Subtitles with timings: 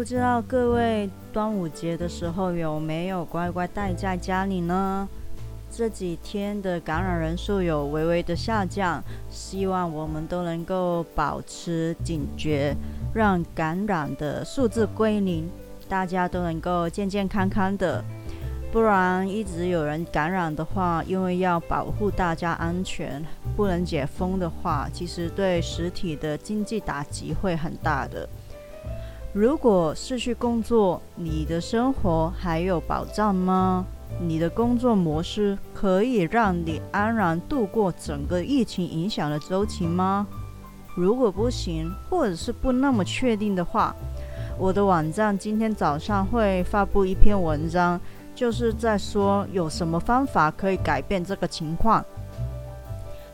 [0.00, 5.06] 不知道各位端午节的时候有没有乖乖待在家里呢？
[5.70, 12.74] 这几天的感染人数有微微的下降，希望我们都能够保持警觉，
[13.12, 15.50] 让感染的数字归零，
[15.86, 18.02] 大家都能够健健康康的。
[18.72, 23.22] 不然一直有人感染的话，因为要保护大家安全，
[23.54, 28.26] 不能解封的话，其实对实体的经济打击会很大的。
[29.32, 33.86] 如果失去工作，你的生活还有保障吗？
[34.20, 40.26] 你的工作模式可以让你安然度过整个疫情影响的周期吗？
[40.96, 43.94] 如果不行，或者是不那么确定的话，
[44.58, 48.00] 我的网站今天早上会发布一篇文章。
[48.32, 52.02] 就是在说有什么方法可以改变这个情况。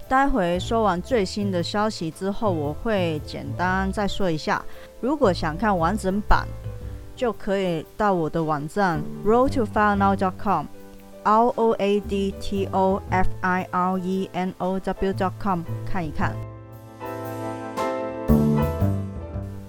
[0.08, 4.64] 待会说完最新的消息之后，我会简单再说一下。
[5.00, 6.46] 如果想看完整版，
[7.16, 16.36] 就可以到我的网站 roadtofireNow.com，r o a d t o f i r e n o w.com 看一看。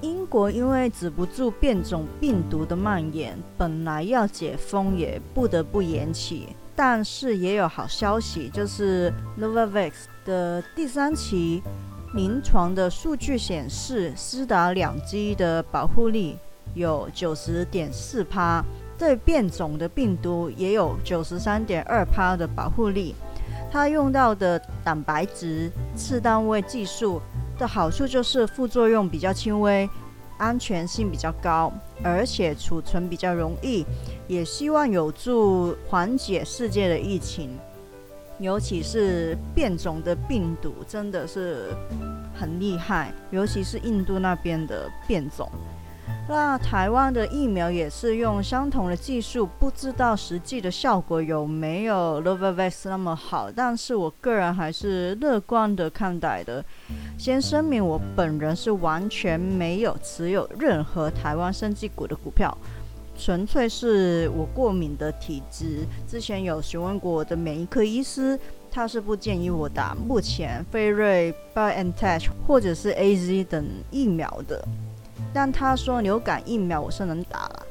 [0.01, 6.49] 英国因为止不住变种病毒的蔓延，本来要解封也不得不延期。
[6.77, 9.11] 但是也有好消息，就是
[9.41, 11.63] Novavax 的第三期
[12.13, 16.37] 临床的数据显示，施打两剂的保护力
[16.75, 18.63] 有九十点四趴，
[18.95, 23.15] 对变种的病毒也有九十三点二趴的保护力。
[23.71, 27.19] 它用到的蛋白质次单位技术
[27.57, 29.89] 的好处就是副作用比较轻微。
[30.37, 31.71] 安全性比较高，
[32.03, 33.85] 而且储存比较容易，
[34.27, 37.49] 也希望有助缓解世界的疫情，
[38.39, 41.69] 尤其是变种的病毒真的是
[42.33, 45.49] 很厉害，尤其是印度那边的变种。
[46.29, 56.63] 那台湾的疫苗也是用相同的技术，不知道实际的效果有没有 Novavax 那么好，但是我个人还是乐观的看待的。
[57.17, 62.55] 先声明，我本人是完全没有持有任何台湾生技股的股票，
[63.17, 65.79] 纯粹是我过敏的体质。
[66.07, 68.39] 之前有询问过我的免疫科医师，
[68.69, 74.63] 他是不建议我打目前飞瑞、BioNTech 或者是 AZ 等疫苗的。
[75.33, 77.65] 但他说流感疫苗我是能打了。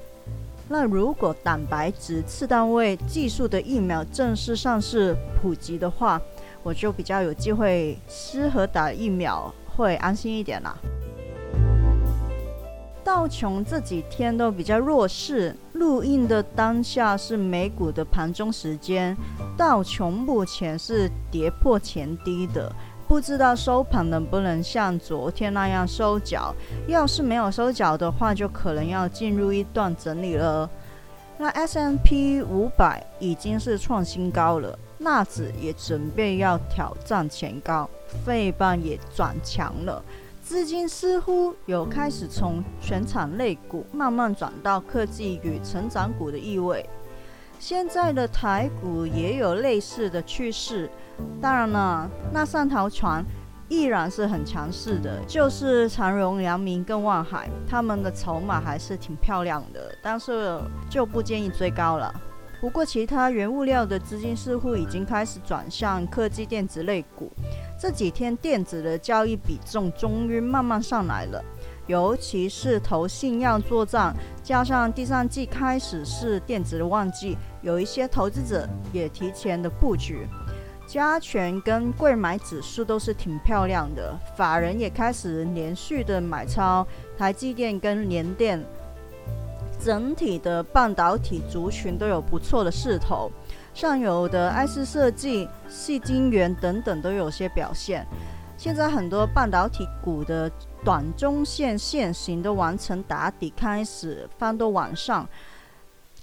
[0.69, 6.21] 那如果蛋白质次单位技术的疫苗正式上市普及的话，
[6.67, 10.77] 我就比较有机会适合打疫苗，会安心一点啦。
[13.05, 19.17] 道琼这几天都比较弱势，录音的当下是美股的盘中时间，
[19.57, 22.75] 道琼目前是跌破前低的。
[23.07, 26.53] 不知道收盘能不能像昨天那样收脚？
[26.89, 30.69] 要是没有收脚的话，就可能要进入一段整理了。
[31.39, 37.89] 那 S M P 五百已经是创新高了，纳指也准备要挑战前高，
[38.25, 40.03] 费半也转强了，
[40.43, 46.89] 资金似乎有开始从全产类股慢慢转到科技与成长股的意味。
[47.59, 50.91] 现在的台股也有类似的趋势。
[51.41, 53.25] 当然了，那三条船
[53.69, 62.15] 依然是很强势的，就是长荣、阳明跟万海，他们的筹码还是挺漂亮的，但是就不建议追高了。
[62.61, 67.31] 不过，其他原物料的资金似乎已经开始转向科技电子类股，
[67.79, 71.45] 这几天电子的交易比重终于慢慢上来了，
[71.87, 80.27] 尤其是投信要做账，加上第三季开始是电子的旺季，有一些投资者也提前的布局。
[80.89, 86.87] 加权跟贵买指数都是挺漂亮的，法人也开始连续的买超
[87.19, 88.65] 台积电跟联电，
[89.79, 93.31] 整体的半导体族群都有不错的势头，
[93.75, 98.07] 上游的爱思设计、细晶圆等等都有些表现。
[98.57, 100.51] 现在很多半导体股的
[100.83, 105.29] 短中线线型都完成打底，开始翻多往上。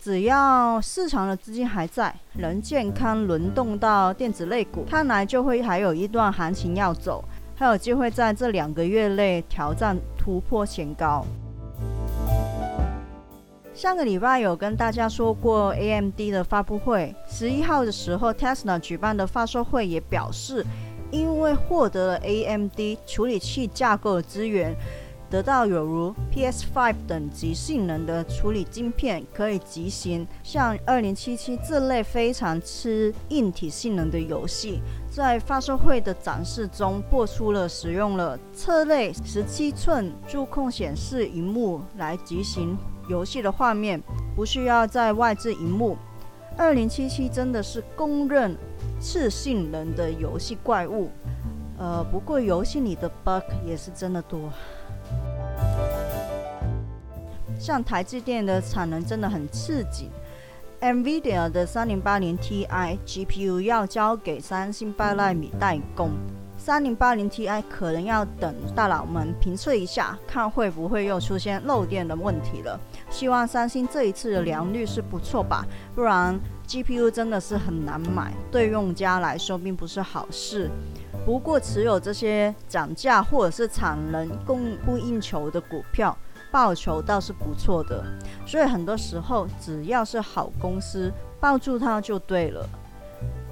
[0.02, 7.24] 只要市场的资金还在，能健康轮动到电子类股，看来就会还有一段行情要走，
[7.56, 11.26] 还有机会在这两个月内挑战突破前高。
[13.74, 20.64] 上个礼拜有跟大家说过 AMD 的发布会，十一号的时候，Tesla 举办的发售会也表示，
[21.10, 24.76] 因为获得了 AMD 处理器架构的资源。
[25.28, 34.80] 得到有如 PS5 等级性能的处理晶片，可以执行像2077这类非常吃硬体性能的游戏。
[35.10, 42.78] 在发售会的展示中，播出了使用了侧类17寸触控显示荧幕来执行
[43.08, 44.02] 游戏的画面，
[44.36, 45.98] 不需要在外置荧幕。
[46.58, 48.56] 2077真的是公认
[49.00, 51.10] 次性能的游戏怪物。
[51.78, 54.52] 呃，不过游戏里的 bug 也是真的多。
[57.60, 60.10] 像台积电的产能真的很刺激
[60.82, 66.12] ，NVIDIA 的三零八零 Ti GPU 要交给三星八纳米代工，
[66.66, 72.80] 三零八零 Ti 可能要等大佬们评测一下，看会不会又出现漏电的问题了。
[73.10, 80.72] 希望三星这一次的良率是不错吧，不然 GPU 真的是很难买，对用家来说并不是好事。
[81.26, 86.18] 不过持有这些涨价或者是产能供不应求的股票。
[86.50, 88.06] 报酬倒是不错的，
[88.46, 91.12] 所以很多时候只要是好公司，
[91.42, 92.66] 抱住它就对了。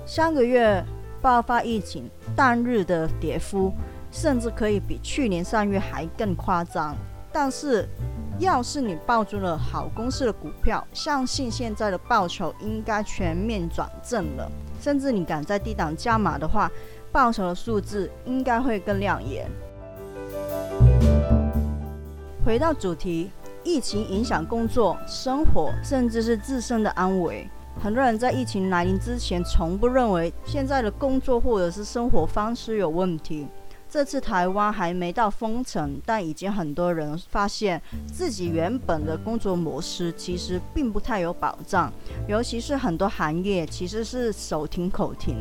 [0.06, 0.82] 上个月
[1.22, 3.72] 爆发疫情，当日的跌幅
[4.12, 6.96] 甚至可以比去年三月还更夸张。
[7.32, 7.88] 但是，
[8.40, 14.52] 要是你抱住了好公司的股票，相信现在的报酬应该全面转正了。
[14.82, 16.70] 甚至你敢在低档加码的话，
[17.12, 19.48] 报酬的数字应该会更亮眼。
[22.44, 23.30] 回到主题，
[23.64, 27.48] 疫情影响工作、生活，甚至是自身的安危。
[27.80, 33.48] 很多人在疫情来临之前，从不认为现在的工作或者是生活方式有问题。
[33.90, 41.92] 这次台湾还没到封城，但已经很多人发现自己原本的工作模式其实并不太有保障，
[42.26, 45.36] 尤其是很多行业其实是手停口停，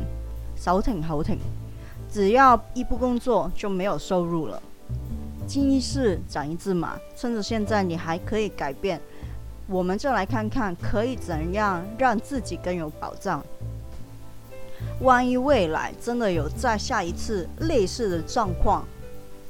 [0.55, 1.37] 手停口停，
[2.11, 4.61] 只要一不工作就没有收入了。
[5.47, 8.99] 经一事长一智嘛，趁着现在你还可以改变，
[9.71, 13.41] 我们就来看看可以怎样让自己更有保障。
[14.99, 18.85] 万一未来真的有再下一次类似的状况，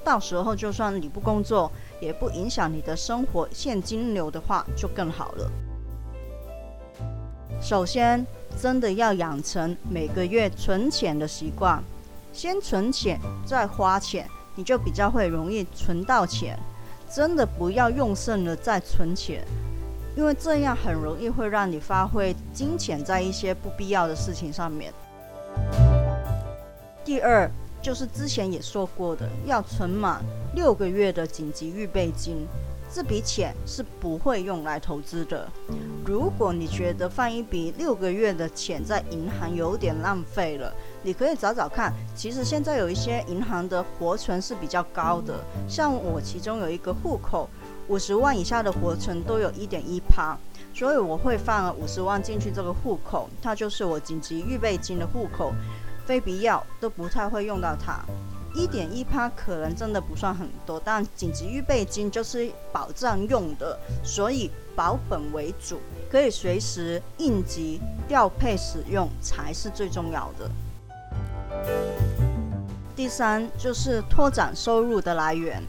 [0.03, 5.51] 到时候就算你不工作，也不影响你的生活现金流的话，就更好了。
[7.59, 8.25] 首先，
[8.61, 11.83] 真的要养成每个月存钱的习惯，
[12.31, 14.29] 先存钱再花钱。
[14.53, 16.59] 你就比较会容易存到钱，
[17.09, 19.47] 真的不要用剩了再存钱，
[20.15, 24.93] 因为这样很容易会让你发挥金钱在一些不必要的事情上面。
[27.03, 27.49] 第二
[27.81, 30.21] 就是之前也说过的，要存满
[30.55, 32.47] 六个月的紧急预备金。
[32.93, 35.47] 这笔钱是不会用来投资的。
[36.05, 41.93] 如果你觉得放一笔六个月的钱在银行有点浪费了，你可以找找看。
[42.13, 47.49] 其实现在有一些银行的活存是比较高的，像我其中有一个户口，
[47.91, 50.37] 五十万以下的活存都有一点一趴，
[50.73, 55.51] 所以我会放五十万进去这个户口，它就是我紧急预备金的户口，
[56.05, 57.99] 非必要都不太会用到它。
[58.55, 65.77] 一点一趴可能真的不算很多，但紧急预备金就是保障用的，所以保本为主，
[66.09, 70.49] 可以随时应急调配使用才是最重要的。
[72.95, 75.61] 第三就是拓展收入的来源。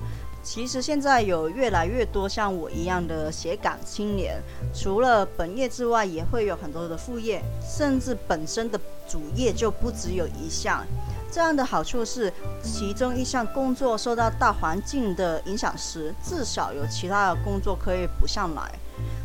[0.43, 4.43] 其实现在有越来越多像我一样的斜岗青年，
[4.75, 10.85] 除了本业之外，也会有很多的副业，甚至本身的主业就不只有一项。
[11.31, 12.31] 这样的好处是，
[12.63, 18.71] 其中一项工作受到大环境的影响时，至少有其他的工作可以补上来。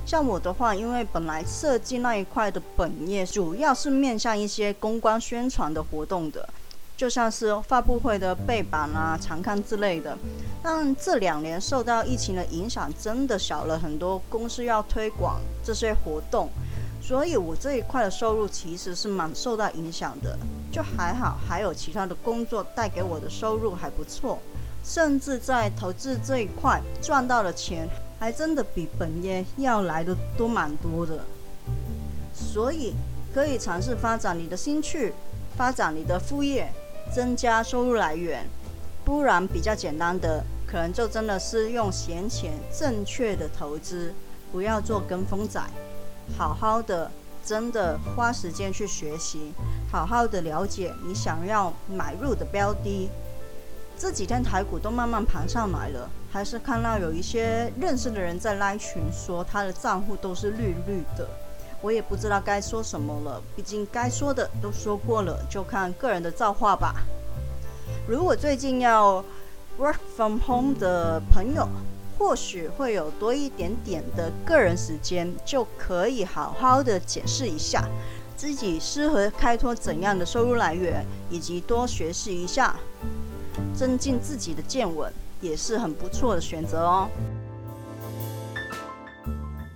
[0.05, 6.47] 像我的话，因为本来设计那一块的本业主要是面向一些公关宣传的活动的，
[6.97, 10.17] 就像是发布会的背板啊、长刊之类的。
[10.61, 16.49] 但这两年受到疫情的影响，真的少了很多公司要推广这些活动。
[16.99, 20.37] 所以，我这一块的收入其实是蛮受到影响的，
[20.69, 24.39] 就还好，还有其他的工作带给我的收入还不错，
[24.83, 27.87] 甚至在投资这一块赚到的钱，
[28.19, 31.23] 还真的比本业要来的多蛮多的。
[32.33, 32.93] 所以，
[33.33, 35.13] 可以尝试发展你的兴趣，
[35.55, 36.69] 发展你的副业，
[37.13, 38.45] 增加收入来源。
[39.03, 44.13] 不然，比较简单的，可能就真的是用闲钱正确的投资，
[44.51, 45.61] 不要做跟风仔。
[46.37, 47.09] 好好的，
[47.45, 49.53] 真的花时间去学习，
[49.89, 53.09] 好好的了解你想要买入的标的。
[53.97, 61.27] 这几天台股都慢慢盘上来了，还是看到有一些认识的人在拉群说他的账户都是绿绿的，
[61.81, 63.41] 我也不知道该说什么了。
[63.55, 66.95] 毕竟该说的都说过了，就看个人的造化吧。
[68.07, 69.23] 如果最近要
[69.79, 71.67] work from home 的朋友，
[72.17, 77.87] 或许会有多一点点的个人时间，就可以好好的解释一下
[78.35, 82.75] 自己适合开拓怎样的收入来源，以及多学习一下。
[83.75, 87.07] 增进自己的见闻也是很不错的选择哦。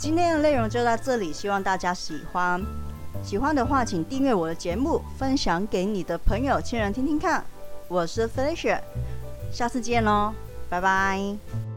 [0.01, 2.59] 今天的内容就到这里，希望大家喜欢。
[3.23, 7.45] 喜欢的话，请订阅我的节目，分享给你的朋友、亲人听听看。
[7.87, 8.79] 我是 Felicia，
[9.51, 10.33] 下次见喽，
[10.67, 11.70] 拜拜。